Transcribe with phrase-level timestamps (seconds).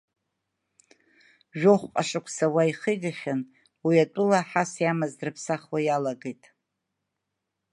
[1.59, 3.41] Жәохәҟа шықәса уа ихигахьан,
[3.85, 6.43] уи атәыла аҳас иамаз дрыԥсахуа иалагеит.